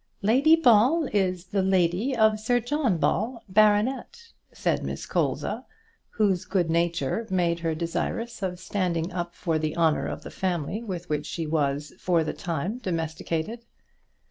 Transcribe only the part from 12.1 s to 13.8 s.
the time, domesticated.